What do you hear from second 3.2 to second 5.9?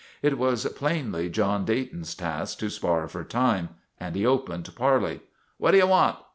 time, and he opened parley." What do you